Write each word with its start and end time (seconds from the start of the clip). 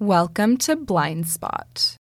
Welcome 0.00 0.58
to 0.58 0.76
Blind 0.76 1.26
Spot. 1.26 1.97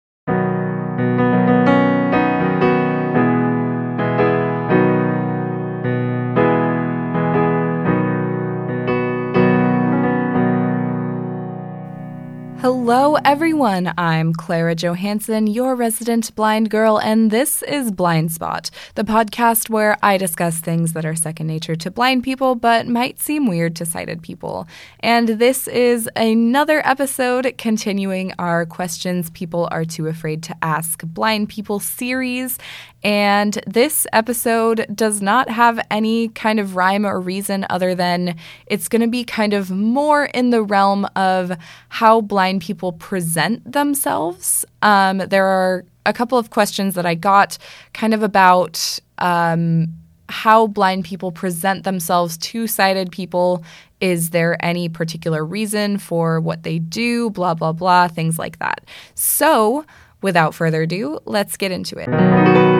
Hello, 13.12 13.20
everyone. 13.26 13.92
I'm 13.98 14.32
Clara 14.32 14.74
Johansson, 14.74 15.46
your 15.46 15.76
resident 15.76 16.34
blind 16.34 16.70
girl, 16.70 16.98
and 16.98 17.30
this 17.30 17.62
is 17.64 17.92
Blind 17.92 18.32
Spot, 18.32 18.70
the 18.94 19.04
podcast 19.04 19.68
where 19.68 19.98
I 20.02 20.16
discuss 20.16 20.60
things 20.60 20.94
that 20.94 21.04
are 21.04 21.14
second 21.14 21.46
nature 21.46 21.76
to 21.76 21.90
blind 21.90 22.24
people 22.24 22.54
but 22.54 22.88
might 22.88 23.20
seem 23.20 23.46
weird 23.46 23.76
to 23.76 23.84
sighted 23.84 24.22
people. 24.22 24.66
And 25.00 25.28
this 25.28 25.68
is 25.68 26.08
another 26.16 26.80
episode 26.86 27.52
continuing 27.58 28.32
our 28.38 28.64
Questions 28.64 29.28
People 29.28 29.68
Are 29.70 29.84
Too 29.84 30.06
Afraid 30.06 30.42
to 30.44 30.56
Ask 30.62 31.04
Blind 31.04 31.50
People 31.50 31.80
series. 31.80 32.58
And 33.04 33.60
this 33.66 34.06
episode 34.12 34.86
does 34.94 35.20
not 35.20 35.50
have 35.50 35.84
any 35.90 36.28
kind 36.28 36.60
of 36.60 36.76
rhyme 36.76 37.04
or 37.04 37.20
reason 37.20 37.66
other 37.68 37.94
than 37.94 38.36
it's 38.66 38.88
going 38.88 39.02
to 39.02 39.08
be 39.08 39.24
kind 39.24 39.52
of 39.52 39.70
more 39.70 40.26
in 40.26 40.50
the 40.50 40.62
realm 40.62 41.06
of 41.16 41.52
how 41.88 42.20
blind 42.20 42.62
people 42.62 42.92
present 43.02 43.70
themselves. 43.70 44.64
Um, 44.80 45.18
there 45.18 45.44
are 45.44 45.84
a 46.06 46.12
couple 46.12 46.38
of 46.38 46.50
questions 46.50 46.94
that 46.94 47.04
I 47.04 47.16
got 47.16 47.58
kind 47.92 48.14
of 48.14 48.22
about 48.22 49.00
um, 49.18 49.88
how 50.28 50.68
blind 50.68 51.04
people 51.04 51.32
present 51.32 51.82
themselves 51.82 52.38
to 52.38 52.68
sighted 52.68 53.10
people. 53.10 53.64
Is 54.00 54.30
there 54.30 54.56
any 54.64 54.88
particular 54.88 55.44
reason 55.44 55.98
for 55.98 56.40
what 56.40 56.62
they 56.62 56.78
do? 56.78 57.30
Blah, 57.30 57.54
blah, 57.54 57.72
blah, 57.72 58.06
things 58.06 58.38
like 58.38 58.60
that. 58.60 58.82
So, 59.16 59.84
without 60.22 60.54
further 60.54 60.82
ado, 60.82 61.18
let's 61.24 61.56
get 61.56 61.72
into 61.72 61.98
it. 61.98 62.71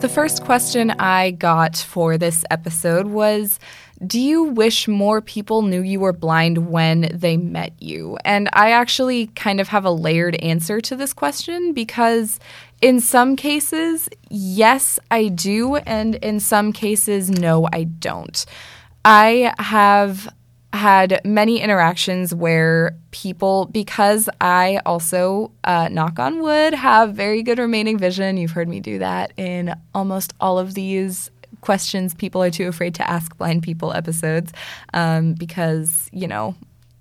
The 0.00 0.08
first 0.08 0.44
question 0.44 0.92
I 0.92 1.32
got 1.32 1.76
for 1.76 2.16
this 2.16 2.44
episode 2.52 3.08
was 3.08 3.58
Do 4.06 4.20
you 4.20 4.44
wish 4.44 4.86
more 4.86 5.20
people 5.20 5.62
knew 5.62 5.82
you 5.82 5.98
were 5.98 6.12
blind 6.12 6.70
when 6.70 7.10
they 7.12 7.36
met 7.36 7.72
you? 7.82 8.16
And 8.24 8.48
I 8.52 8.70
actually 8.70 9.26
kind 9.34 9.60
of 9.60 9.66
have 9.68 9.84
a 9.84 9.90
layered 9.90 10.36
answer 10.36 10.80
to 10.82 10.94
this 10.94 11.12
question 11.12 11.72
because 11.72 12.38
in 12.80 13.00
some 13.00 13.34
cases, 13.34 14.08
yes, 14.30 15.00
I 15.10 15.26
do. 15.26 15.76
And 15.76 16.14
in 16.14 16.38
some 16.38 16.72
cases, 16.72 17.28
no, 17.28 17.68
I 17.72 17.82
don't. 17.82 18.46
I 19.04 19.52
have 19.58 20.32
had 20.72 21.20
many 21.24 21.60
interactions 21.60 22.34
where 22.34 22.94
people, 23.10 23.66
because 23.66 24.28
I 24.40 24.80
also, 24.84 25.50
uh, 25.64 25.88
knock 25.88 26.18
on 26.18 26.42
wood, 26.42 26.74
have 26.74 27.14
very 27.14 27.42
good 27.42 27.58
remaining 27.58 27.98
vision. 27.98 28.36
You've 28.36 28.50
heard 28.50 28.68
me 28.68 28.80
do 28.80 28.98
that 28.98 29.32
in 29.36 29.74
almost 29.94 30.34
all 30.40 30.58
of 30.58 30.74
these 30.74 31.30
questions 31.60 32.14
people 32.14 32.42
are 32.42 32.50
too 32.50 32.68
afraid 32.68 32.94
to 32.94 33.10
ask 33.10 33.36
blind 33.36 33.62
people 33.62 33.92
episodes 33.92 34.52
um, 34.94 35.32
because, 35.32 36.08
you 36.12 36.28
know, 36.28 36.54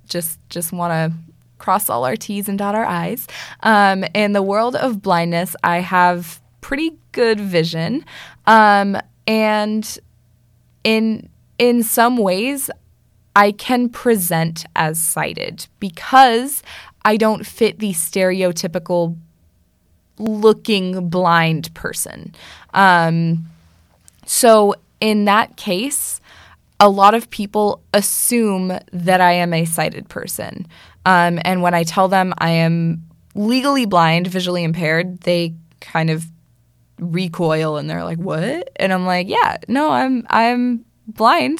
just 0.07 0.39
just 0.49 0.71
want 0.71 0.91
to 0.91 1.17
cross 1.57 1.89
all 1.89 2.05
our 2.05 2.15
T's 2.15 2.47
and 2.47 2.57
dot 2.57 2.75
our 2.75 2.85
I's. 2.85 3.27
Um, 3.61 4.03
in 4.13 4.33
the 4.33 4.41
world 4.41 4.75
of 4.75 5.02
blindness, 5.02 5.55
I 5.63 5.79
have 5.79 6.39
pretty 6.61 6.97
good 7.11 7.39
vision. 7.39 8.05
Um, 8.45 8.97
and 9.27 9.99
in 10.83 11.29
in 11.59 11.83
some 11.83 12.17
ways, 12.17 12.69
I 13.38 13.52
can 13.52 13.89
present 13.89 14.66
as 14.75 14.99
sighted 14.99 15.67
because 15.80 16.63
I 17.05 17.17
don't 17.17 17.45
fit 17.45 17.77
the 17.77 17.91
stereotypical 17.91 19.16
looking 20.17 21.07
blind 21.07 21.71
person. 21.75 22.33
Um, 22.73 23.45
so, 24.25 24.73
in 24.99 25.25
that 25.25 25.55
case, 25.55 26.20
a 26.80 26.89
lot 26.89 27.14
of 27.14 27.30
people 27.30 27.83
assume 27.93 28.80
that 28.92 29.21
I 29.21 29.33
am 29.33 29.54
a 29.54 29.65
sighted 29.65 30.09
person. 30.09 30.65
Um, 31.05 31.39
and 31.45 31.61
when 31.61 31.75
I 31.75 31.83
tell 31.83 32.08
them 32.08 32.33
I 32.39 32.49
am 32.49 33.04
legally 33.36 33.86
blind, 33.86 34.25
visually 34.25 34.64
impaired, 34.64 35.21
they 35.21 35.54
kind 35.80 36.09
of 36.09 36.25
recoil 36.99 37.77
and 37.77 37.87
they're 37.87 38.04
like, 38.04 38.17
"What?" 38.17 38.71
And 38.77 38.92
I'm 38.92 39.05
like, 39.05 39.30
"Yeah, 39.30 39.58
no, 39.67 39.92
I'm 39.92 40.25
I'm 40.31 40.86
blind, 41.08 41.59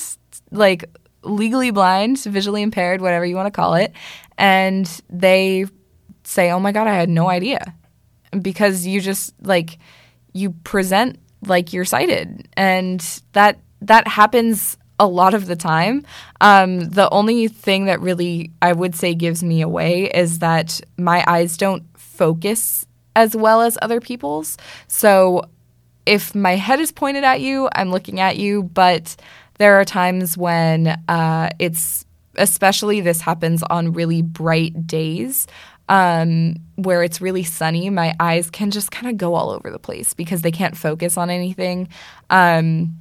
like 0.50 0.86
legally 1.28 1.72
blind, 1.72 2.20
visually 2.24 2.62
impaired, 2.62 3.02
whatever 3.02 3.26
you 3.26 3.36
want 3.36 3.48
to 3.48 3.52
call 3.52 3.76
it, 3.76 3.94
and 4.38 4.90
they 5.10 5.66
say, 6.24 6.52
"Oh 6.52 6.60
my 6.60 6.72
god, 6.72 6.88
I 6.88 6.94
had 6.94 7.10
no 7.10 7.30
idea," 7.30 7.76
because 8.42 8.86
you 8.86 9.02
just 9.02 9.34
like 9.42 9.78
you 10.34 10.52
present 10.64 11.20
like 11.46 11.74
you're 11.74 11.86
sighted, 11.86 12.48
and 12.56 13.02
that 13.34 13.60
that 13.82 14.08
happens 14.08 14.78
a 15.00 15.08
lot 15.08 15.34
of 15.34 15.46
the 15.46 15.56
time. 15.56 16.04
Um, 16.42 16.80
the 16.80 17.10
only 17.12 17.48
thing 17.48 17.86
that 17.86 18.02
really 18.02 18.52
I 18.62 18.74
would 18.74 18.96
say 18.96 19.14
gives 19.14 19.44
me 19.44 19.62
away 19.62 20.06
is 20.06 20.40
that 20.40 20.82
my 20.98 21.24
eyes 21.28 21.58
don't 21.58 21.84
focus 21.98 22.86
as 23.16 23.36
well 23.36 23.62
as 23.62 23.78
other 23.82 24.00
people's. 24.00 24.58
So 24.88 25.44
if 26.06 26.34
my 26.34 26.56
head 26.56 26.80
is 26.80 26.92
pointed 26.92 27.24
at 27.24 27.42
you, 27.42 27.70
I'm 27.76 27.92
looking 27.92 28.20
at 28.20 28.38
you, 28.38 28.64
but 28.64 29.16
there 29.58 29.80
are 29.80 29.86
times 29.86 30.38
when 30.38 30.88
uh, 31.08 31.50
it's, 31.60 32.06
especially 32.36 33.02
this 33.02 33.22
happens 33.22 33.64
on 33.64 33.94
really 33.94 34.22
bright 34.22 34.88
days. 34.88 35.48
Um, 35.90 36.56
where 36.76 37.02
it's 37.02 37.22
really 37.22 37.44
sunny, 37.44 37.90
my 37.90 38.14
eyes 38.20 38.50
can 38.50 38.72
just 38.72 38.92
kind 38.92 39.10
of 39.10 39.16
go 39.16 39.36
all 39.36 39.52
over 39.52 39.72
the 39.72 39.80
place 39.80 40.14
because 40.14 40.42
they 40.42 40.52
can't 40.52 40.76
focus 40.76 41.16
on 41.16 41.30
anything. 41.30 41.88
Um, 42.30 42.98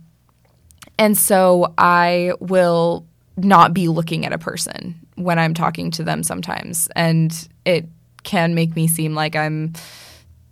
and 0.97 1.19
so 1.19 1.75
I 1.77 2.33
will 2.39 3.05
not 3.37 3.75
be 3.75 3.89
looking 3.89 4.25
at 4.25 4.33
a 4.33 4.39
person 4.39 4.95
when 5.17 5.39
I'm 5.39 5.53
talking 5.53 5.91
to 5.93 6.05
them 6.05 6.23
sometimes. 6.23 6.89
And 6.95 7.49
it 7.65 7.87
can 8.23 8.55
make 8.55 8.75
me 8.77 8.87
seem 8.87 9.15
like 9.15 9.37
I'm 9.37 9.73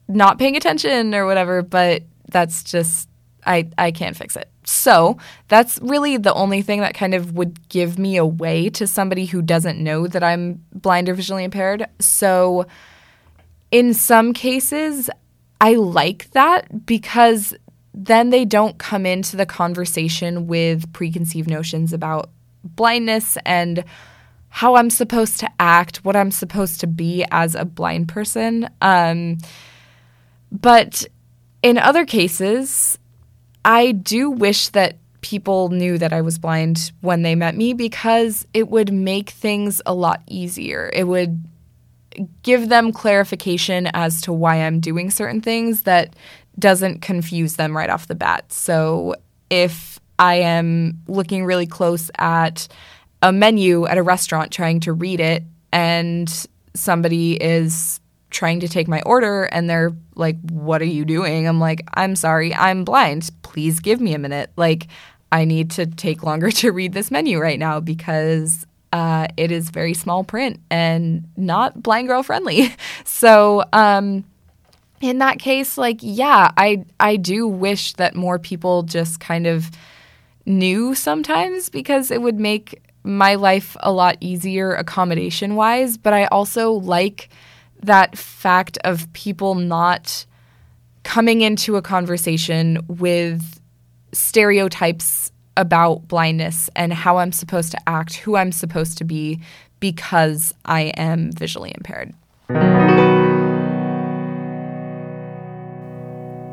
not 0.09 0.39
paying 0.39 0.57
attention 0.57 1.15
or 1.15 1.27
whatever, 1.27 1.63
but 1.63 2.03
that's 2.31 2.63
just 2.63 3.09
I, 3.47 3.71
I 3.77 3.91
can't 3.91 4.16
fix 4.16 4.37
it. 4.37 4.49
So 4.65 5.19
that's 5.49 5.78
really 5.82 6.16
the 6.16 6.32
only 6.34 6.62
thing 6.62 6.81
that 6.81 6.94
kind 6.94 7.15
of 7.15 7.32
would 7.32 7.69
give 7.69 7.99
me 7.99 8.16
away 8.16 8.71
to 8.71 8.87
somebody 8.87 9.27
who 9.27 9.43
doesn't 9.43 9.78
know 9.78 10.06
that 10.06 10.22
I'm 10.22 10.65
blind 10.72 11.09
or 11.09 11.15
visually 11.15 11.44
impaired. 11.44 11.87
So 12.00 12.66
in 13.71 13.93
some 13.93 14.32
cases, 14.32 15.10
I 15.60 15.75
like 15.75 16.31
that 16.31 16.87
because 16.87 17.55
then 17.93 18.31
they 18.31 18.44
don't 18.44 18.78
come 18.78 19.06
into 19.06 19.37
the 19.37 19.47
conversation 19.47 20.47
with 20.47 20.93
preconceived 20.93 21.49
notions 21.49 21.93
about 21.93 22.31
blindness 22.65 23.37
and 23.44 23.84
how 24.49 24.76
I'm 24.76 24.91
supposed 24.91 25.41
to 25.41 25.50
act, 25.59 26.05
what 26.05 26.16
I'm 26.16 26.31
supposed 26.31 26.81
to 26.81 26.87
be 26.87 27.25
as 27.31 27.55
a 27.55 27.65
blind 27.65 28.09
person. 28.09 28.69
Um, 28.81 29.38
but 30.53 31.05
in 31.62 31.78
other 31.78 32.05
cases, 32.05 32.99
I 33.65 33.93
do 33.93 34.31
wish 34.31 34.69
that 34.71 34.97
people 35.21 35.71
knew 35.71 35.97
that 35.97 36.13
I 36.13 36.21
was 36.21 36.39
blind 36.39 36.93
when 37.01 37.23
they 37.23 37.35
met 37.35 37.57
me 37.57 37.73
because 37.73 38.47
it 38.53 38.69
would 38.69 38.93
make 38.93 39.31
things 39.31 39.81
a 39.87 39.95
lot 39.95 40.23
easier. 40.27 40.91
It 40.93 41.05
would 41.05 41.43
give 42.43 42.69
them 42.69 42.93
clarification 42.93 43.89
as 43.95 44.21
to 44.23 44.33
why 44.33 44.57
I'm 44.57 44.81
doing 44.81 45.11
certain 45.11 45.41
things 45.41 45.83
that 45.83 46.15
doesn't 46.59 47.01
confuse 47.01 47.57
them 47.57 47.77
right 47.77 47.91
off 47.91 48.07
the 48.07 48.15
bat. 48.15 48.53
So 48.53 49.15
if 49.51 49.99
I 50.19 50.37
am 50.37 51.01
looking 51.09 51.45
really 51.45 51.67
close 51.67 52.11
at 52.19 52.69
a 53.23 53.33
menu 53.33 53.87
at 53.87 53.99
a 53.99 54.03
restaurant 54.03 54.53
trying 54.53 54.81
to 54.81 54.93
read 54.93 55.21
it 55.21 55.43
and 55.73 56.47
somebody 56.75 57.43
is 57.43 58.00
trying 58.35 58.61
to 58.61 58.69
take 58.69 58.89
my 58.89 59.01
order 59.03 59.45
and 59.45 59.71
they're 59.71 59.93
like, 60.17 60.37
What 60.51 60.83
are 60.83 60.87
you 60.87 61.05
doing? 61.05 61.47
I'm 61.49 61.61
like, 61.61 61.83
I'm 61.95 62.17
sorry, 62.17 62.55
I'm 62.55 62.85
blind. 62.85 63.31
Please 63.43 63.81
give 63.81 64.01
me 64.01 64.13
a 64.13 64.19
minute. 64.19 64.51
Like, 64.57 64.89
I 65.33 65.45
need 65.47 65.71
to 65.73 65.87
take 65.87 66.23
longer 66.23 66.51
to 66.63 66.73
read 66.73 66.93
this 66.93 67.11
menu 67.11 67.39
right 67.39 67.59
now 67.59 67.81
because 67.81 68.67
uh, 68.93 69.29
it 69.37 69.51
is 69.51 69.71
very 69.71 69.95
small 69.95 70.23
print 70.23 70.61
and 70.71 71.27
not 71.37 71.83
blind 71.83 72.09
girl 72.09 72.23
friendly. 72.23 72.75
so, 73.05 73.65
um, 73.73 74.25
in 75.01 75.19
that 75.19 75.39
case, 75.39 75.77
like, 75.77 75.99
yeah, 76.01 76.51
I 76.57 76.85
I 77.01 77.17
do 77.17 77.47
wish 77.47 77.95
that 77.95 78.15
more 78.15 78.39
people 78.39 78.85
just 78.85 79.21
kind 79.21 79.47
of 79.47 79.71
knew 80.47 80.95
sometimes 80.95 81.69
because 81.69 82.11
it 82.11 82.23
would 82.23 82.39
make 82.39 82.81
my 83.03 83.35
life 83.35 83.77
a 83.81 83.93
lot 83.93 84.17
easier 84.21 84.73
accommodation 84.75 85.57
wise. 85.57 85.99
But 85.99 86.15
I 86.15 86.27
also 86.27 86.73
like 86.73 87.29
that 87.87 88.17
fact 88.17 88.79
of 88.85 89.13
people 89.13 89.55
not 89.55 90.27
coming 91.03 91.43
into 91.43 91.77
a 91.77 91.83
conversation 91.83 92.79
with 92.89 93.61
stereotypes 94.13 95.31
about 95.57 96.09
blindness 96.09 96.71
and 96.75 96.93
how 96.93 97.19
I'm 97.19 97.33
supposed 97.33 97.73
to 97.73 97.89
act, 97.89 98.17
who 98.17 98.37
I'm 98.37 98.53
supposed 98.53 98.99
to 98.99 99.05
be, 99.05 99.41
because 99.81 100.55
I 100.65 100.93
am 100.97 101.31
visually 101.31 101.73
impaired. 101.77 102.15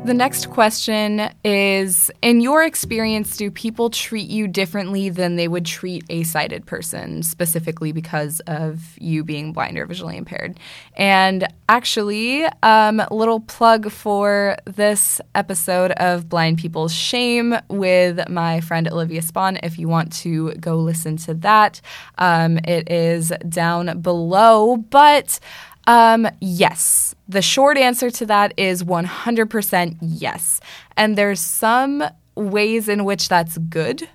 The 0.04 0.14
next 0.14 0.50
question 0.50 1.30
is 1.44 2.10
In 2.22 2.40
your 2.40 2.64
experience, 2.64 3.36
do 3.36 3.52
people 3.52 3.88
treat 3.88 4.28
you 4.28 4.48
differently 4.48 5.10
than 5.10 5.36
they 5.36 5.46
would 5.46 5.64
treat 5.64 6.02
a 6.10 6.24
sighted 6.24 6.66
person, 6.66 7.22
specifically 7.22 7.92
because 7.92 8.40
of 8.48 8.98
you 8.98 9.22
being 9.22 9.52
blind 9.52 9.78
or 9.78 9.86
visually 9.86 10.16
impaired? 10.16 10.58
And 10.96 11.46
actually, 11.68 12.44
um, 12.64 13.00
little 13.12 13.38
plug 13.38 13.92
for 13.92 14.56
this 14.64 15.20
episode 15.36 15.92
of 15.92 16.28
Blind 16.28 16.58
People's 16.58 16.92
Shame 16.92 17.54
with 17.68 18.28
my 18.28 18.60
friend 18.60 18.88
Olivia 18.88 19.22
Spawn. 19.22 19.60
If 19.62 19.78
you 19.78 19.86
want 19.86 20.12
to 20.14 20.52
go 20.54 20.78
listen 20.78 21.16
to 21.18 21.34
that, 21.34 21.80
um, 22.18 22.58
it 22.64 22.90
is 22.90 23.32
down 23.48 24.00
below. 24.00 24.78
But 24.78 25.38
um, 25.86 26.28
yes. 26.40 27.14
The 27.28 27.42
short 27.42 27.76
answer 27.76 28.10
to 28.10 28.26
that 28.26 28.54
is 28.56 28.84
100% 28.84 29.98
yes. 30.00 30.60
And 30.96 31.16
there's 31.16 31.40
some 31.40 32.04
ways 32.34 32.88
in 32.88 33.04
which 33.04 33.28
that's 33.28 33.58
good 33.58 34.08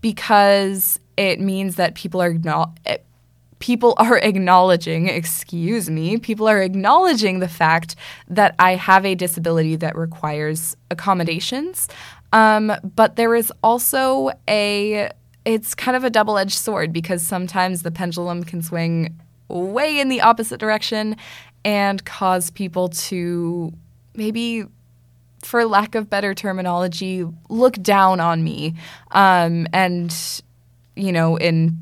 because 0.00 0.98
it 1.16 1.40
means 1.40 1.76
that 1.76 1.94
people 1.94 2.22
are 2.22 2.34
not 2.34 2.78
eh, 2.86 2.98
people 3.58 3.94
are 3.98 4.18
acknowledging, 4.18 5.08
excuse 5.08 5.88
me, 5.90 6.16
people 6.16 6.48
are 6.48 6.62
acknowledging 6.62 7.38
the 7.38 7.48
fact 7.48 7.94
that 8.28 8.54
I 8.58 8.74
have 8.74 9.04
a 9.04 9.14
disability 9.14 9.76
that 9.76 9.96
requires 9.96 10.76
accommodations. 10.90 11.86
Um, 12.32 12.72
but 12.82 13.16
there 13.16 13.34
is 13.34 13.52
also 13.62 14.30
a 14.48 15.10
it's 15.46 15.74
kind 15.74 15.96
of 15.96 16.04
a 16.04 16.10
double-edged 16.10 16.56
sword 16.56 16.92
because 16.92 17.22
sometimes 17.26 17.82
the 17.82 17.90
pendulum 17.90 18.44
can 18.44 18.62
swing 18.62 19.18
way 19.50 19.98
in 19.98 20.08
the 20.08 20.20
opposite 20.20 20.58
direction 20.58 21.16
and 21.64 22.04
cause 22.04 22.50
people 22.50 22.88
to 22.88 23.72
maybe 24.14 24.64
for 25.42 25.64
lack 25.64 25.94
of 25.94 26.10
better 26.10 26.34
terminology 26.34 27.26
look 27.48 27.74
down 27.82 28.20
on 28.20 28.44
me 28.44 28.74
um, 29.12 29.66
and 29.72 30.42
you 30.96 31.12
know 31.12 31.36
in 31.36 31.78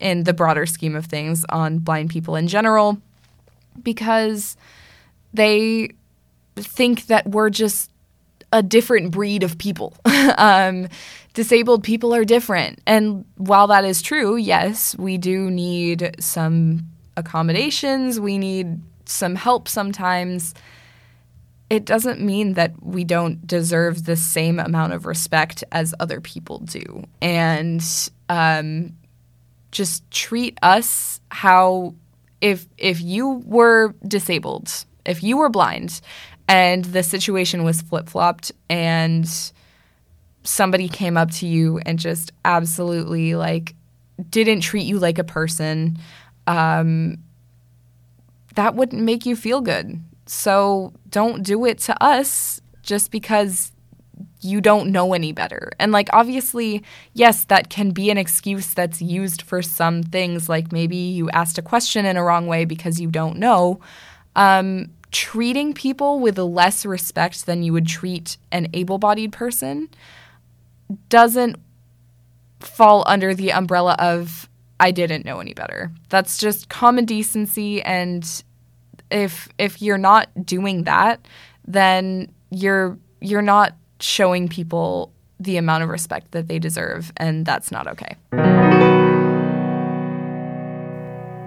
in 0.00 0.24
the 0.24 0.32
broader 0.32 0.66
scheme 0.66 0.94
of 0.94 1.06
things 1.06 1.44
on 1.50 1.78
blind 1.78 2.10
people 2.10 2.36
in 2.36 2.48
general 2.48 2.98
because 3.82 4.56
they 5.34 5.90
think 6.56 7.06
that 7.06 7.26
we're 7.28 7.50
just 7.50 7.90
a 8.52 8.62
different 8.62 9.10
breed 9.10 9.42
of 9.42 9.58
people. 9.58 9.94
um, 10.38 10.88
disabled 11.34 11.84
people 11.84 12.14
are 12.14 12.24
different. 12.24 12.80
And 12.86 13.24
while 13.36 13.66
that 13.68 13.84
is 13.84 14.02
true, 14.02 14.36
yes, 14.36 14.96
we 14.98 15.18
do 15.18 15.50
need 15.50 16.16
some 16.18 16.88
accommodations, 17.20 18.18
we 18.18 18.38
need 18.38 18.80
some 19.04 19.36
help 19.36 19.68
sometimes, 19.68 20.54
it 21.70 21.84
doesn't 21.84 22.20
mean 22.20 22.54
that 22.54 22.72
we 22.82 23.04
don't 23.04 23.46
deserve 23.46 24.04
the 24.04 24.16
same 24.16 24.58
amount 24.58 24.92
of 24.92 25.06
respect 25.06 25.62
as 25.70 25.94
other 26.00 26.20
people 26.20 26.58
do. 26.58 27.04
And 27.22 27.82
um, 28.28 28.96
just 29.70 30.08
treat 30.10 30.58
us 30.62 31.20
how 31.30 31.94
if 32.40 32.66
if 32.76 33.00
you 33.00 33.42
were 33.46 33.94
disabled, 34.06 34.84
if 35.06 35.22
you 35.22 35.36
were 35.36 35.48
blind, 35.48 36.00
and 36.48 36.84
the 36.86 37.04
situation 37.04 37.62
was 37.62 37.82
flip 37.82 38.08
flopped, 38.08 38.50
and 38.68 39.30
somebody 40.42 40.88
came 40.88 41.16
up 41.16 41.30
to 41.30 41.46
you 41.46 41.78
and 41.86 41.98
just 41.98 42.32
absolutely 42.44 43.34
like 43.34 43.74
didn't 44.30 44.60
treat 44.60 44.84
you 44.84 44.98
like 44.98 45.18
a 45.18 45.24
person 45.24 45.98
um, 46.50 47.18
that 48.56 48.74
wouldn't 48.74 49.02
make 49.02 49.24
you 49.24 49.36
feel 49.36 49.60
good. 49.60 50.02
So 50.26 50.92
don't 51.08 51.44
do 51.44 51.64
it 51.64 51.78
to 51.78 52.02
us 52.02 52.60
just 52.82 53.12
because 53.12 53.72
you 54.40 54.60
don't 54.60 54.90
know 54.90 55.12
any 55.12 55.32
better. 55.32 55.70
And 55.78 55.92
like 55.92 56.08
obviously, 56.12 56.82
yes, 57.14 57.44
that 57.44 57.70
can 57.70 57.90
be 57.90 58.10
an 58.10 58.18
excuse 58.18 58.74
that's 58.74 59.00
used 59.00 59.42
for 59.42 59.62
some 59.62 60.02
things 60.02 60.48
like 60.48 60.72
maybe 60.72 60.96
you 60.96 61.30
asked 61.30 61.58
a 61.58 61.62
question 61.62 62.04
in 62.04 62.16
a 62.16 62.24
wrong 62.24 62.46
way 62.46 62.64
because 62.64 63.00
you 63.00 63.10
don't 63.10 63.38
know. 63.38 63.80
Um, 64.34 64.90
treating 65.12 65.72
people 65.72 66.18
with 66.18 66.38
less 66.38 66.84
respect 66.84 67.46
than 67.46 67.62
you 67.62 67.72
would 67.72 67.86
treat 67.86 68.38
an 68.50 68.68
able-bodied 68.72 69.32
person 69.32 69.88
doesn't 71.08 71.56
fall 72.60 73.04
under 73.06 73.34
the 73.34 73.52
umbrella 73.52 73.94
of 73.98 74.48
I 74.80 74.90
didn't 74.90 75.24
know 75.24 75.38
any 75.40 75.54
better. 75.54 75.92
That's 76.08 76.38
just 76.38 76.68
common 76.68 77.04
decency 77.04 77.82
and 77.82 78.42
if 79.10 79.48
if 79.58 79.82
you're 79.82 79.98
not 79.98 80.28
doing 80.44 80.84
that, 80.84 81.26
then 81.66 82.32
you're 82.50 82.98
you're 83.20 83.42
not 83.42 83.74
showing 84.00 84.48
people 84.48 85.12
the 85.38 85.56
amount 85.56 85.82
of 85.82 85.88
respect 85.88 86.32
that 86.32 86.48
they 86.48 86.58
deserve 86.58 87.12
and 87.16 87.44
that's 87.44 87.70
not 87.70 87.86
okay. 87.86 88.59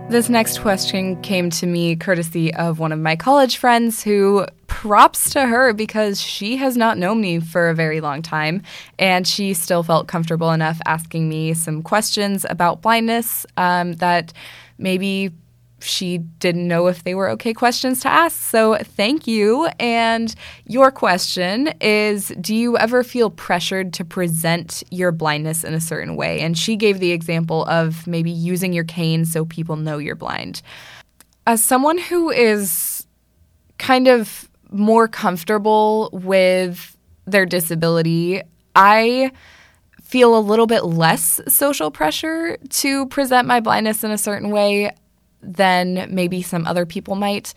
This 0.10 0.30
next 0.30 0.60
question 0.60 1.20
came 1.24 1.50
to 1.52 1.66
me 1.66 1.96
courtesy 1.96 2.54
of 2.54 2.78
one 2.78 2.92
of 2.92 3.00
my 3.00 3.16
college 3.16 3.58
friends 3.58 4.04
who 4.04 4.46
props 4.68 5.32
to 5.32 5.48
her 5.48 5.74
because 5.74 6.22
she 6.22 6.58
has 6.58 6.78
not 6.78 7.00
known 7.00 7.20
me 7.20 7.40
for 7.40 7.70
a 7.70 7.74
very 7.74 8.00
long 8.00 8.22
time 8.22 8.62
and 9.00 9.28
she 9.28 9.56
still 9.56 9.82
felt 9.82 10.08
comfortable 10.08 10.52
enough 10.52 10.80
asking 10.86 11.30
me 11.30 11.56
some 11.56 11.82
questions 11.82 12.46
about 12.50 12.82
blindness 12.82 13.46
um, 13.58 13.94
that 13.94 14.34
maybe 14.78 15.32
she 15.86 16.18
didn't 16.18 16.68
know 16.68 16.88
if 16.88 17.04
they 17.04 17.16
were 17.16 17.30
okay 17.32 17.54
questions 17.54 18.00
to 18.02 18.08
ask. 18.08 18.40
So 18.40 18.76
thank 18.76 19.28
you. 19.28 19.68
And 19.80 20.34
your 20.66 20.92
question 20.92 21.74
is 21.82 22.30
Do 22.40 22.56
you 22.56 22.78
ever 22.78 23.04
feel 23.04 23.30
pressured 23.30 23.94
to 23.94 24.06
present 24.06 24.84
your 24.92 25.12
blindness 25.12 25.64
in 25.64 25.74
a 25.74 25.82
certain 25.82 26.16
way? 26.16 26.40
And 26.42 26.58
she 26.58 26.76
gave 26.76 27.00
the 27.00 27.12
example 27.12 27.66
of 27.66 28.08
maybe 28.08 28.32
using 28.32 28.74
your 28.74 28.84
cane 28.84 29.26
so 29.26 29.46
people 29.46 29.76
know 29.76 29.98
you're 29.98 30.16
blind. 30.16 30.62
As 31.46 31.64
someone 31.64 31.98
who 31.98 32.30
is 32.30 33.06
kind 33.78 34.08
of 34.08 34.50
more 34.72 35.08
comfortable 35.08 36.10
with 36.14 36.98
their 37.26 37.46
disability, 37.46 38.42
I 38.76 39.32
feel 40.02 40.38
a 40.38 40.40
little 40.40 40.68
bit 40.68 40.86
less 40.86 41.42
social 41.48 41.90
pressure 41.90 42.58
to 42.70 43.08
present 43.08 43.48
my 43.48 43.60
blindness 43.60 44.04
in 44.04 44.12
a 44.12 44.18
certain 44.18 44.52
way 44.52 44.92
than 45.44 46.08
maybe 46.10 46.42
some 46.42 46.66
other 46.66 46.86
people 46.86 47.16
might. 47.16 47.54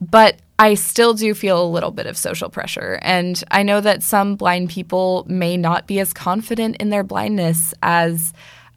But 0.00 0.40
I 0.58 0.74
still 0.74 1.14
do 1.14 1.34
feel 1.34 1.64
a 1.64 1.66
little 1.66 1.90
bit 1.90 2.06
of 2.06 2.16
social 2.16 2.48
pressure. 2.48 2.98
And 3.02 3.42
I 3.50 3.62
know 3.62 3.80
that 3.80 4.02
some 4.02 4.36
blind 4.36 4.70
people 4.70 5.24
may 5.28 5.56
not 5.56 5.86
be 5.86 6.00
as 6.00 6.12
confident 6.12 6.76
in 6.76 6.90
their 6.90 7.04
blindness 7.04 7.74
as 7.82 8.32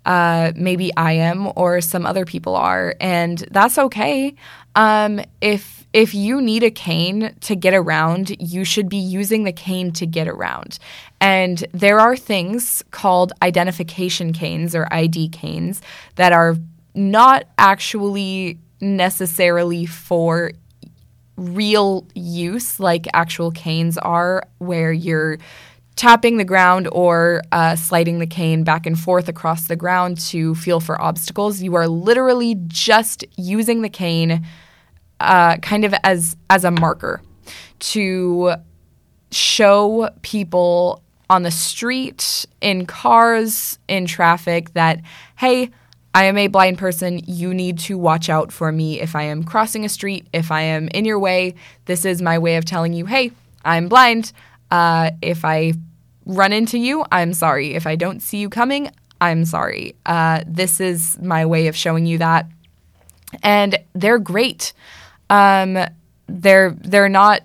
uh, 0.06 0.52
maybe 0.56 0.92
I 0.96 1.14
am 1.14 1.52
or 1.56 1.82
some 1.82 2.06
other 2.06 2.26
people 2.26 2.56
are. 2.56 2.96
And 3.02 3.40
that's 3.52 3.78
okay. 3.78 4.36
Um, 4.76 5.22
if 5.42 5.86
if 5.94 6.14
you 6.14 6.42
need 6.42 6.62
a 6.62 6.70
cane 6.70 7.34
to 7.40 7.56
get 7.56 7.74
around, 7.74 8.36
you 8.42 8.66
should 8.66 8.90
be 8.90 8.98
using 8.98 9.46
the 9.46 9.54
cane 9.54 9.94
to 9.94 10.06
get 10.06 10.28
around. 10.28 10.78
And 11.22 11.64
there 11.72 12.02
are 12.02 12.18
things 12.18 12.84
called 12.92 13.32
identification 13.42 14.34
canes 14.34 14.76
or 14.76 14.90
ID 14.92 15.30
canes 15.30 15.82
that 16.16 16.34
are 16.34 16.58
not 16.96 17.46
actually 17.58 18.60
necessarily 18.82 19.86
for 19.86 20.52
real 21.38 22.08
use 22.16 22.80
like 22.80 23.08
actual 23.14 23.52
canes 23.52 23.98
are, 23.98 24.48
where 24.60 24.92
you're 24.92 25.38
tapping 25.96 26.38
the 26.38 26.46
ground 26.46 26.90
or 26.92 27.42
uh, 27.52 27.75
sliding 27.75 28.20
the 28.20 28.28
cane 28.28 28.64
back 28.64 28.86
and 28.86 29.00
forth 29.00 29.30
across 29.30 29.68
the 29.68 29.75
ground 29.75 30.20
to 30.20 30.56
feel 30.56 30.80
for 30.80 31.02
obstacles. 31.02 31.62
You 31.62 31.75
are 31.75 31.88
literally 31.88 32.56
just 32.68 33.24
using 33.38 33.82
the 33.82 33.90
cane 33.90 34.46
uh, 35.20 35.58
kind 35.58 35.86
of 35.86 35.94
as 36.04 36.36
as 36.50 36.66
a 36.66 36.72
marker 36.72 37.22
to 37.80 38.56
show 39.32 40.10
people 40.22 41.02
on 41.30 41.44
the 41.44 41.52
street, 41.52 42.46
in 42.62 42.86
cars, 42.86 43.80
in 43.88 44.06
traffic 44.06 44.74
that 44.74 45.02
hey, 45.38 45.72
I 46.16 46.24
am 46.24 46.38
a 46.38 46.48
blind 46.48 46.78
person. 46.78 47.20
You 47.28 47.54
need 47.54 47.78
to 47.80 47.98
watch 47.98 48.30
out 48.30 48.54
for 48.54 48.72
me 48.72 49.02
if 49.02 49.18
I 49.18 49.24
am 49.24 49.44
crossing 49.44 49.84
a 49.84 49.90
street, 49.90 50.28
if 50.32 50.50
I 50.50 50.62
am 50.62 50.88
in 50.88 51.04
your 51.04 51.20
way. 51.20 51.56
This 51.86 52.06
is 52.06 52.22
my 52.22 52.40
way 52.40 52.56
of 52.56 52.64
telling 52.64 52.94
you, 52.94 53.06
hey, 53.06 53.34
I'm 53.66 53.90
blind. 53.90 54.32
Uh, 54.72 55.12
if 55.22 55.44
I 55.44 55.74
run 56.26 56.54
into 56.54 56.78
you, 56.78 57.04
I'm 57.12 57.34
sorry. 57.34 57.74
If 57.74 57.86
I 57.86 57.98
don't 57.98 58.22
see 58.22 58.38
you 58.38 58.48
coming, 58.48 58.92
I'm 59.20 59.44
sorry. 59.44 59.98
Uh, 60.06 60.46
this 60.48 60.80
is 60.80 61.20
my 61.22 61.46
way 61.46 61.68
of 61.68 61.76
showing 61.76 62.06
you 62.06 62.18
that. 62.20 62.48
And 63.44 63.78
they're 63.92 64.18
great. 64.18 64.72
Um, 65.30 65.78
they're 66.28 66.72
they're 66.80 67.10
not 67.10 67.42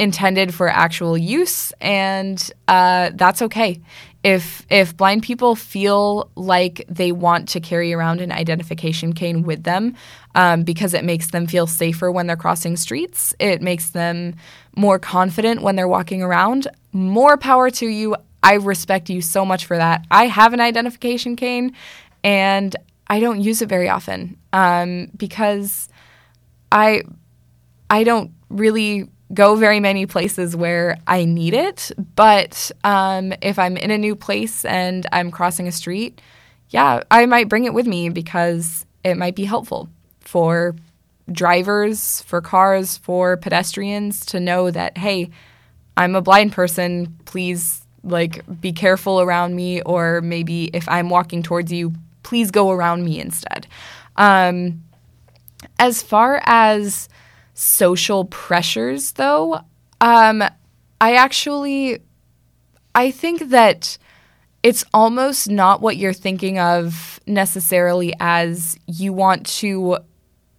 intended 0.00 0.52
for 0.54 0.68
actual 0.68 1.16
use, 1.18 1.72
and 1.80 2.38
uh, 2.68 3.10
that's 3.14 3.42
okay. 3.42 3.80
if 4.22 4.66
if 4.68 4.96
blind 4.96 5.22
people 5.22 5.54
feel 5.56 6.30
like 6.36 6.84
they 6.88 7.12
want 7.12 7.48
to 7.48 7.60
carry 7.60 7.92
around 7.94 8.20
an 8.20 8.32
identification 8.32 9.12
cane 9.14 9.42
with 9.42 9.62
them 9.64 9.94
um, 10.34 10.62
because 10.62 10.92
it 10.94 11.04
makes 11.04 11.30
them 11.30 11.46
feel 11.46 11.66
safer 11.66 12.10
when 12.10 12.26
they're 12.26 12.36
crossing 12.36 12.76
streets, 12.76 13.34
it 13.38 13.62
makes 13.62 13.90
them 13.90 14.34
more 14.76 14.98
confident 14.98 15.62
when 15.62 15.74
they're 15.76 15.88
walking 15.88 16.22
around. 16.22 16.68
More 16.92 17.36
power 17.38 17.70
to 17.70 17.86
you. 17.86 18.16
I 18.42 18.54
respect 18.54 19.10
you 19.10 19.20
so 19.22 19.44
much 19.44 19.66
for 19.66 19.76
that. 19.76 20.04
I 20.10 20.26
have 20.26 20.52
an 20.52 20.60
identification 20.60 21.36
cane, 21.36 21.74
and 22.22 22.74
I 23.06 23.20
don't 23.20 23.40
use 23.40 23.62
it 23.62 23.68
very 23.68 23.88
often 23.88 24.36
um, 24.52 25.10
because 25.16 25.88
I 26.72 27.02
I 27.88 28.04
don't 28.04 28.30
really 28.50 29.08
go 29.32 29.54
very 29.54 29.80
many 29.80 30.06
places 30.06 30.56
where 30.56 30.98
I 31.06 31.24
need 31.24 31.54
it. 31.54 31.92
But 32.16 32.70
um, 32.84 33.32
if 33.42 33.58
I'm 33.58 33.76
in 33.76 33.90
a 33.90 33.98
new 33.98 34.16
place 34.16 34.64
and 34.64 35.06
I'm 35.12 35.30
crossing 35.30 35.68
a 35.68 35.72
street, 35.72 36.20
yeah, 36.70 37.02
I 37.10 37.26
might 37.26 37.48
bring 37.48 37.64
it 37.64 37.74
with 37.74 37.86
me 37.86 38.08
because 38.08 38.86
it 39.04 39.16
might 39.16 39.36
be 39.36 39.44
helpful 39.44 39.88
for 40.20 40.74
drivers, 41.30 42.22
for 42.22 42.40
cars, 42.40 42.96
for 42.96 43.36
pedestrians 43.36 44.26
to 44.26 44.40
know 44.40 44.70
that, 44.70 44.98
hey, 44.98 45.30
I'm 45.96 46.14
a 46.16 46.22
blind 46.22 46.52
person. 46.52 47.16
Please, 47.24 47.86
like, 48.02 48.44
be 48.60 48.72
careful 48.72 49.20
around 49.20 49.54
me. 49.54 49.82
Or 49.82 50.20
maybe 50.20 50.70
if 50.72 50.88
I'm 50.88 51.08
walking 51.08 51.42
towards 51.42 51.72
you, 51.72 51.92
please 52.22 52.50
go 52.50 52.70
around 52.70 53.04
me 53.04 53.20
instead. 53.20 53.66
Um, 54.16 54.82
as 55.78 56.02
far 56.02 56.40
as 56.44 57.08
social 57.60 58.24
pressures, 58.24 59.12
though, 59.12 59.60
um, 60.00 60.42
I 61.00 61.14
actually 61.14 61.98
I 62.94 63.10
think 63.10 63.50
that 63.50 63.98
it's 64.62 64.84
almost 64.92 65.48
not 65.48 65.80
what 65.80 65.96
you're 65.96 66.12
thinking 66.12 66.58
of 66.58 67.20
necessarily 67.26 68.14
as 68.18 68.78
you 68.86 69.12
want 69.12 69.46
to 69.46 69.98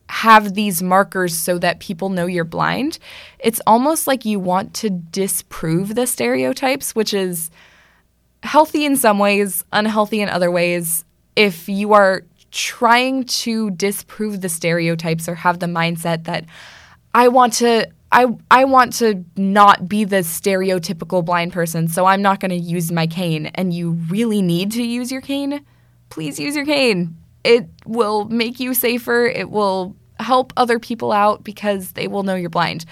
have 0.10 0.54
these 0.54 0.84
markers 0.84 1.36
so 1.36 1.58
that 1.58 1.80
people 1.80 2.10
know 2.10 2.26
you're 2.26 2.44
blind. 2.44 3.00
It's 3.40 3.62
almost 3.66 4.08
like 4.08 4.24
you 4.24 4.40
want 4.40 4.74
to 4.76 4.90
disprove 4.90 5.96
the 5.96 6.06
stereotypes, 6.06 6.94
which 6.94 7.14
is 7.14 7.50
healthy 8.44 8.86
in 8.86 8.96
some 8.96 9.20
ways, 9.20 9.64
unhealthy 9.72 10.22
in 10.22 10.30
other 10.30 10.52
ways. 10.52 11.04
If 11.36 11.68
you 11.68 11.94
are 11.94 12.24
trying 12.52 13.24
to 13.24 13.72
disprove 13.72 14.42
the 14.42 14.50
stereotypes 14.50 15.28
or 15.28 15.36
have 15.36 15.60
the 15.60 15.68
mindset 15.68 16.26
that 16.26 16.46
I 17.14 17.28
want 17.28 17.54
to 17.54 17.90
I 18.12 18.28
I 18.50 18.66
want 18.66 18.94
to 18.94 19.24
not 19.38 19.88
be 19.88 20.04
the 20.04 20.18
stereotypical 20.18 21.24
blind 21.24 21.54
person, 21.54 21.88
so 21.88 22.06
I'm 22.06 22.22
not 22.22 22.40
going 22.40 22.52
to 22.52 22.58
use 22.58 22.92
my 22.92 23.08
cane 23.08 23.48
and 23.48 23.74
you 23.74 23.92
really 23.92 24.42
need 24.42 24.72
to 24.74 24.84
use 24.84 25.12
your 25.12 25.22
cane, 25.22 25.66
please 26.10 26.40
use 26.40 26.56
your 26.56 26.66
cane. 26.66 27.18
It 27.44 27.68
will 27.86 28.26
make 28.26 28.60
you 28.60 28.74
safer. 28.74 29.26
It 29.26 29.50
will 29.50 29.96
help 30.20 30.54
other 30.58 30.78
people 30.78 31.12
out 31.12 31.44
because 31.44 31.94
they 31.94 32.08
will 32.08 32.24
know 32.24 32.36
you're 32.36 32.50
blind. 32.50 32.86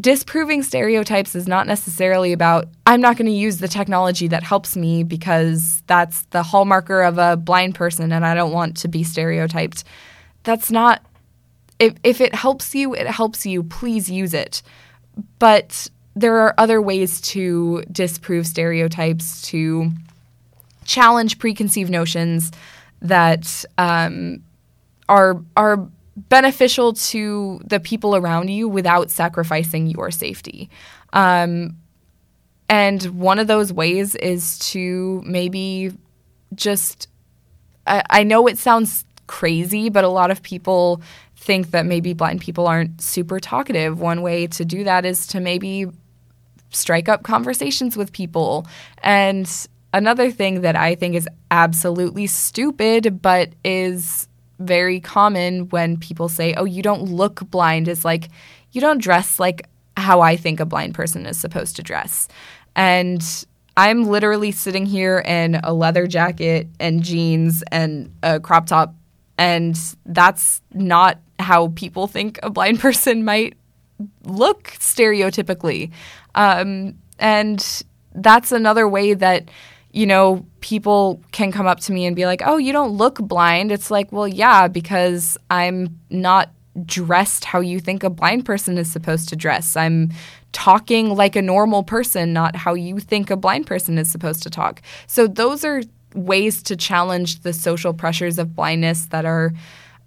Disproving 0.00 0.62
stereotypes 0.62 1.34
is 1.34 1.46
not 1.46 1.66
necessarily 1.66 2.32
about 2.32 2.68
I'm 2.86 3.02
not 3.02 3.18
going 3.18 3.26
to 3.26 3.32
use 3.32 3.58
the 3.58 3.68
technology 3.68 4.28
that 4.28 4.42
helps 4.42 4.76
me 4.76 5.04
because 5.04 5.82
that's 5.86 6.22
the 6.30 6.42
hallmarker 6.42 7.06
of 7.06 7.18
a 7.18 7.36
blind 7.36 7.74
person 7.74 8.12
and 8.12 8.24
I 8.24 8.34
don't 8.34 8.52
want 8.52 8.78
to 8.78 8.88
be 8.88 9.04
stereotyped. 9.04 9.84
That's 10.44 10.70
not 10.70 11.02
if 11.78 11.94
if 12.02 12.20
it 12.20 12.34
helps 12.34 12.74
you, 12.74 12.94
it 12.94 13.06
helps 13.06 13.46
you. 13.46 13.62
Please 13.62 14.10
use 14.10 14.34
it. 14.34 14.62
But 15.38 15.88
there 16.14 16.38
are 16.38 16.54
other 16.58 16.80
ways 16.80 17.20
to 17.20 17.82
disprove 17.90 18.46
stereotypes, 18.46 19.42
to 19.42 19.90
challenge 20.84 21.38
preconceived 21.38 21.90
notions 21.90 22.52
that 23.00 23.64
um, 23.78 24.42
are 25.08 25.40
are 25.56 25.88
beneficial 26.16 26.92
to 26.92 27.60
the 27.64 27.80
people 27.80 28.14
around 28.14 28.48
you 28.48 28.68
without 28.68 29.10
sacrificing 29.10 29.86
your 29.86 30.10
safety. 30.10 30.68
Um, 31.12 31.76
and 32.68 33.02
one 33.18 33.38
of 33.38 33.46
those 33.46 33.72
ways 33.72 34.14
is 34.16 34.58
to 34.70 35.22
maybe 35.24 35.92
just 36.54 37.08
I, 37.86 38.02
I 38.10 38.22
know 38.22 38.46
it 38.46 38.58
sounds 38.58 39.04
crazy, 39.32 39.88
but 39.88 40.04
a 40.04 40.08
lot 40.08 40.30
of 40.30 40.42
people 40.42 41.00
think 41.36 41.70
that 41.70 41.86
maybe 41.86 42.12
blind 42.12 42.38
people 42.38 42.66
aren't 42.66 43.00
super 43.00 43.40
talkative. 43.40 43.98
One 43.98 44.20
way 44.20 44.46
to 44.48 44.62
do 44.62 44.84
that 44.84 45.06
is 45.06 45.26
to 45.28 45.40
maybe 45.40 45.86
strike 46.70 47.08
up 47.08 47.22
conversations 47.22 47.96
with 47.96 48.12
people. 48.12 48.66
And 49.02 49.50
another 49.94 50.30
thing 50.30 50.60
that 50.60 50.76
I 50.76 50.94
think 50.94 51.14
is 51.14 51.26
absolutely 51.50 52.26
stupid, 52.26 53.22
but 53.22 53.48
is 53.64 54.28
very 54.58 55.00
common 55.00 55.70
when 55.70 55.96
people 55.96 56.28
say, 56.28 56.52
oh, 56.54 56.64
you 56.64 56.82
don't 56.82 57.04
look 57.04 57.40
blind, 57.50 57.88
is 57.88 58.04
like, 58.04 58.28
you 58.72 58.82
don't 58.82 59.00
dress 59.00 59.40
like 59.40 59.66
how 59.96 60.20
I 60.20 60.36
think 60.36 60.60
a 60.60 60.66
blind 60.66 60.94
person 60.94 61.24
is 61.24 61.38
supposed 61.38 61.74
to 61.76 61.82
dress. 61.82 62.28
And 62.76 63.24
I'm 63.78 64.04
literally 64.04 64.52
sitting 64.52 64.84
here 64.84 65.20
in 65.20 65.54
a 65.64 65.72
leather 65.72 66.06
jacket 66.06 66.68
and 66.78 67.02
jeans 67.02 67.64
and 67.72 68.14
a 68.22 68.38
crop 68.38 68.66
top 68.66 68.94
and 69.38 69.78
that's 70.06 70.60
not 70.72 71.18
how 71.38 71.68
people 71.68 72.06
think 72.06 72.38
a 72.42 72.50
blind 72.50 72.80
person 72.86 73.24
might 73.24 73.56
look 74.24 74.64
stereotypically. 74.78 75.90
Um, 76.34 76.98
and 77.18 77.82
that's 78.14 78.52
another 78.52 78.88
way 78.88 79.14
that, 79.14 79.50
you 79.92 80.06
know, 80.06 80.46
people 80.60 81.22
can 81.32 81.52
come 81.52 81.66
up 81.66 81.80
to 81.80 81.92
me 81.92 82.06
and 82.06 82.16
be 82.16 82.26
like, 82.26 82.42
oh, 82.44 82.56
you 82.56 82.72
don't 82.72 82.96
look 82.96 83.18
blind. 83.18 83.70
It's 83.70 83.90
like, 83.90 84.10
well, 84.12 84.28
yeah, 84.28 84.68
because 84.68 85.36
I'm 85.50 85.98
not 86.10 86.50
dressed 86.86 87.44
how 87.44 87.60
you 87.60 87.80
think 87.80 88.02
a 88.02 88.10
blind 88.10 88.44
person 88.44 88.78
is 88.78 88.90
supposed 88.90 89.28
to 89.28 89.36
dress. 89.36 89.76
I'm 89.76 90.10
talking 90.52 91.14
like 91.14 91.36
a 91.36 91.42
normal 91.42 91.82
person, 91.82 92.32
not 92.32 92.56
how 92.56 92.74
you 92.74 92.98
think 92.98 93.30
a 93.30 93.36
blind 93.36 93.66
person 93.66 93.98
is 93.98 94.10
supposed 94.10 94.42
to 94.44 94.50
talk. 94.50 94.80
So 95.06 95.26
those 95.26 95.64
are 95.64 95.82
ways 96.14 96.62
to 96.64 96.76
challenge 96.76 97.40
the 97.40 97.52
social 97.52 97.92
pressures 97.94 98.38
of 98.38 98.54
blindness 98.54 99.06
that 99.06 99.24
are 99.24 99.52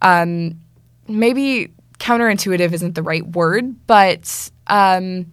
um, 0.02 0.60
maybe 1.08 1.72
counterintuitive 2.00 2.74
isn't 2.74 2.96
the 2.96 3.04
right 3.04 3.26
word, 3.28 3.76
but 3.88 4.52
um, 4.68 5.26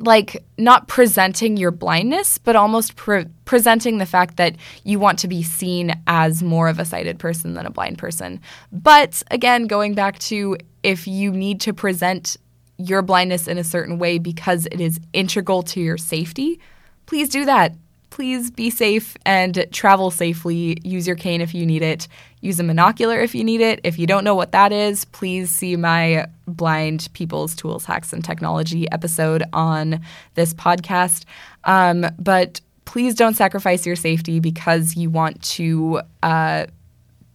like 0.00 0.42
not 0.58 0.88
presenting 0.88 1.56
your 1.56 1.70
blindness, 1.70 2.38
but 2.38 2.56
almost 2.56 2.96
pre- 2.96 3.26
presenting 3.44 3.98
the 3.98 4.06
fact 4.06 4.36
that 4.36 4.56
you 4.84 4.98
want 4.98 5.18
to 5.20 5.28
be 5.28 5.42
seen 5.42 5.94
as 6.06 6.42
more 6.42 6.68
of 6.68 6.78
a 6.78 6.84
sighted 6.84 7.18
person 7.18 7.54
than 7.54 7.66
a 7.66 7.70
blind 7.70 7.98
person. 7.98 8.40
But 8.72 9.22
again, 9.30 9.66
going 9.66 9.94
back 9.94 10.18
to 10.20 10.56
if 10.82 11.06
you 11.06 11.30
need 11.30 11.60
to 11.62 11.72
present 11.72 12.36
your 12.76 13.02
blindness 13.02 13.46
in 13.46 13.58
a 13.58 13.64
certain 13.64 13.98
way 13.98 14.18
because 14.18 14.66
it 14.66 14.80
is 14.80 14.98
integral 15.12 15.62
to 15.62 15.80
your 15.80 15.96
safety, 15.96 16.60
please 17.06 17.28
do 17.28 17.44
that 17.44 17.74
please 18.14 18.48
be 18.48 18.70
safe 18.70 19.16
and 19.26 19.66
travel 19.72 20.08
safely. 20.08 20.78
Use 20.84 21.04
your 21.04 21.16
cane 21.16 21.40
if 21.40 21.52
you 21.52 21.66
need 21.66 21.82
it. 21.82 22.06
Use 22.42 22.60
a 22.60 22.62
monocular 22.62 23.20
if 23.24 23.34
you 23.34 23.42
need 23.42 23.60
it. 23.60 23.80
If 23.82 23.98
you 23.98 24.06
don't 24.06 24.22
know 24.22 24.36
what 24.36 24.52
that 24.52 24.70
is, 24.70 25.04
please 25.06 25.50
see 25.50 25.74
my 25.74 26.28
Blind 26.46 27.08
People's 27.12 27.56
Tools, 27.56 27.84
Hacks, 27.84 28.12
and 28.12 28.24
Technology 28.24 28.88
episode 28.92 29.42
on 29.52 30.00
this 30.34 30.54
podcast. 30.54 31.24
Um, 31.64 32.06
but 32.20 32.60
please 32.84 33.16
don't 33.16 33.34
sacrifice 33.34 33.84
your 33.84 33.96
safety 33.96 34.38
because 34.38 34.94
you 34.94 35.10
want 35.10 35.42
to 35.42 36.00
uh, 36.22 36.66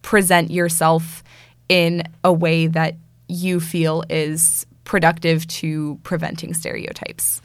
present 0.00 0.50
yourself 0.50 1.22
in 1.68 2.04
a 2.24 2.32
way 2.32 2.68
that 2.68 2.94
you 3.28 3.60
feel 3.60 4.02
is 4.08 4.66
productive 4.84 5.46
to 5.48 6.00
preventing 6.04 6.54
stereotypes. 6.54 7.42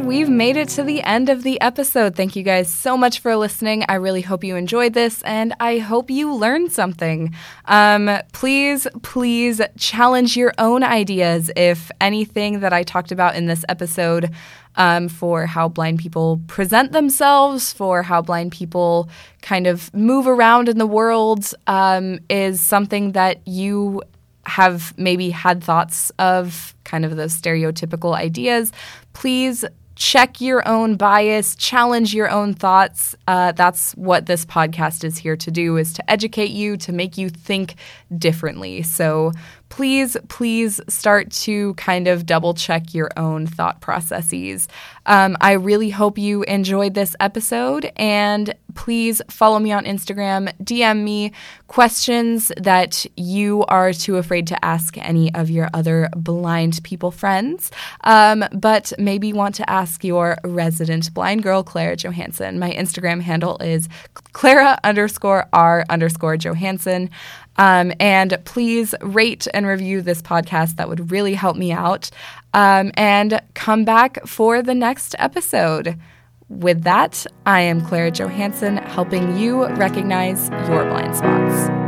And 0.00 0.08
we've 0.08 0.30
made 0.30 0.56
it 0.56 0.70
to 0.70 0.82
the 0.82 1.02
end 1.02 1.28
of 1.28 1.42
the 1.42 1.60
episode. 1.60 2.16
Thank 2.16 2.34
you 2.34 2.42
guys 2.42 2.72
so 2.72 2.96
much 2.96 3.18
for 3.18 3.36
listening. 3.36 3.84
I 3.86 3.96
really 3.96 4.22
hope 4.22 4.42
you 4.42 4.56
enjoyed 4.56 4.94
this 4.94 5.20
and 5.24 5.54
I 5.60 5.76
hope 5.76 6.10
you 6.10 6.34
learned 6.34 6.72
something. 6.72 7.34
Um, 7.66 8.08
please, 8.32 8.86
please 9.02 9.60
challenge 9.76 10.38
your 10.38 10.54
own 10.56 10.82
ideas 10.82 11.50
if 11.54 11.90
anything 12.00 12.60
that 12.60 12.72
I 12.72 12.82
talked 12.82 13.12
about 13.12 13.36
in 13.36 13.44
this 13.44 13.62
episode 13.68 14.30
um, 14.76 15.10
for 15.10 15.44
how 15.44 15.68
blind 15.68 15.98
people 15.98 16.40
present 16.46 16.92
themselves, 16.92 17.70
for 17.70 18.02
how 18.02 18.22
blind 18.22 18.52
people 18.52 19.10
kind 19.42 19.66
of 19.66 19.92
move 19.92 20.26
around 20.26 20.70
in 20.70 20.78
the 20.78 20.86
world 20.86 21.52
um, 21.66 22.20
is 22.30 22.58
something 22.58 23.12
that 23.12 23.46
you 23.46 24.00
have 24.46 24.96
maybe 24.96 25.28
had 25.28 25.62
thoughts 25.62 26.10
of 26.18 26.74
kind 26.84 27.04
of 27.04 27.16
those 27.16 27.38
stereotypical 27.38 28.14
ideas, 28.16 28.72
please 29.12 29.62
check 30.00 30.40
your 30.40 30.66
own 30.66 30.96
bias, 30.96 31.54
challenge 31.56 32.14
your 32.14 32.30
own 32.30 32.54
thoughts. 32.54 33.14
Uh, 33.28 33.52
that's 33.52 33.92
what 33.92 34.24
this 34.24 34.46
podcast 34.46 35.04
is 35.04 35.18
here 35.18 35.36
to 35.36 35.50
do: 35.50 35.76
is 35.76 35.92
to 35.92 36.10
educate 36.10 36.50
you, 36.50 36.76
to 36.78 36.90
make 36.90 37.18
you 37.18 37.28
think 37.28 37.74
differently. 38.16 38.82
So 38.82 39.32
please, 39.70 40.16
please 40.28 40.80
start 40.88 41.30
to 41.30 41.72
kind 41.74 42.06
of 42.06 42.26
double 42.26 42.52
check 42.52 42.92
your 42.92 43.08
own 43.16 43.46
thought 43.46 43.80
processes. 43.80 44.68
Um, 45.06 45.36
I 45.40 45.52
really 45.52 45.90
hope 45.90 46.18
you 46.18 46.42
enjoyed 46.42 46.92
this 46.94 47.16
episode 47.20 47.90
and 47.96 48.54
please 48.74 49.22
follow 49.28 49.58
me 49.58 49.72
on 49.72 49.84
Instagram, 49.84 50.52
DM 50.62 51.02
me 51.02 51.32
questions 51.68 52.52
that 52.56 53.06
you 53.16 53.64
are 53.66 53.92
too 53.92 54.16
afraid 54.16 54.46
to 54.48 54.64
ask 54.64 54.98
any 54.98 55.32
of 55.34 55.50
your 55.50 55.68
other 55.72 56.08
blind 56.16 56.80
people 56.82 57.10
friends, 57.10 57.70
um, 58.04 58.44
but 58.52 58.92
maybe 58.98 59.32
want 59.32 59.54
to 59.54 59.70
ask 59.70 60.04
your 60.04 60.36
resident 60.44 61.12
blind 61.14 61.42
girl, 61.42 61.62
Clara 61.62 61.96
Johansson. 61.96 62.58
My 62.58 62.72
Instagram 62.72 63.20
handle 63.20 63.56
is 63.58 63.88
Clara 64.32 64.78
underscore 64.84 65.48
R 65.52 65.84
underscore 65.88 66.36
Johansson. 66.36 67.10
Um, 67.56 67.92
and 68.00 68.38
please 68.44 68.94
rate 69.00 69.46
and 69.52 69.66
review 69.66 70.02
this 70.02 70.22
podcast. 70.22 70.76
That 70.76 70.88
would 70.88 71.10
really 71.10 71.34
help 71.34 71.56
me 71.56 71.72
out. 71.72 72.10
Um, 72.54 72.90
and 72.94 73.40
come 73.54 73.84
back 73.84 74.26
for 74.26 74.62
the 74.62 74.74
next 74.74 75.14
episode. 75.18 75.98
With 76.48 76.82
that, 76.82 77.26
I 77.46 77.60
am 77.60 77.80
Clara 77.80 78.10
Johansson, 78.10 78.78
helping 78.78 79.36
you 79.36 79.66
recognize 79.66 80.48
your 80.68 80.84
blind 80.84 81.16
spots. 81.16 81.79